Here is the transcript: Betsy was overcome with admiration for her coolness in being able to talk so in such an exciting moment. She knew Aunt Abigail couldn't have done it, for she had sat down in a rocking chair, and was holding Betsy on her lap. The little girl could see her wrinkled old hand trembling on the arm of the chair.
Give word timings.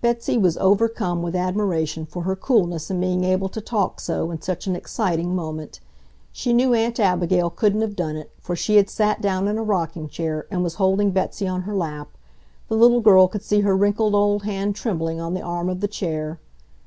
Betsy 0.00 0.38
was 0.38 0.56
overcome 0.56 1.20
with 1.20 1.36
admiration 1.36 2.06
for 2.06 2.22
her 2.22 2.34
coolness 2.34 2.90
in 2.90 2.98
being 2.98 3.24
able 3.24 3.50
to 3.50 3.60
talk 3.60 4.00
so 4.00 4.30
in 4.30 4.40
such 4.40 4.66
an 4.66 4.74
exciting 4.74 5.36
moment. 5.36 5.80
She 6.32 6.54
knew 6.54 6.72
Aunt 6.72 6.98
Abigail 6.98 7.50
couldn't 7.50 7.82
have 7.82 7.94
done 7.94 8.16
it, 8.16 8.30
for 8.38 8.56
she 8.56 8.76
had 8.76 8.88
sat 8.88 9.20
down 9.20 9.48
in 9.48 9.58
a 9.58 9.62
rocking 9.62 10.08
chair, 10.08 10.46
and 10.50 10.62
was 10.64 10.76
holding 10.76 11.10
Betsy 11.10 11.46
on 11.46 11.60
her 11.64 11.76
lap. 11.76 12.08
The 12.70 12.74
little 12.76 13.02
girl 13.02 13.28
could 13.28 13.42
see 13.42 13.60
her 13.60 13.76
wrinkled 13.76 14.14
old 14.14 14.44
hand 14.44 14.76
trembling 14.76 15.20
on 15.20 15.34
the 15.34 15.42
arm 15.42 15.68
of 15.68 15.80
the 15.80 15.88
chair. 15.88 16.40